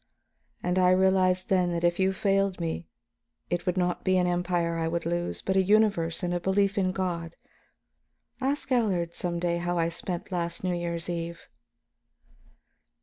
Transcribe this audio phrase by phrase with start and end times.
[0.63, 2.87] And I realized then that if you failed me,
[3.51, 6.75] it would not be an Empire I would lose, but a universe and a belief
[6.75, 7.35] in God.
[8.41, 11.47] Ask Allard some day how I spent last New Year's Eve."